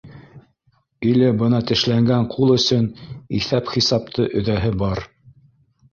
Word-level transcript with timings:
Иле 1.09 1.27
бына 1.41 1.59
тешләнгән 1.73 2.25
ҡул 2.37 2.53
өсөн 2.55 2.89
иҫап-хисапты 3.41 4.29
өҙәһе 4.41 4.77
бар 4.85 5.07